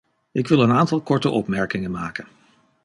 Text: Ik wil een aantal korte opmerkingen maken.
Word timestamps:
Ik 0.31 0.47
wil 0.47 0.61
een 0.61 0.71
aantal 0.71 1.01
korte 1.01 1.29
opmerkingen 1.29 1.91
maken. 1.91 2.27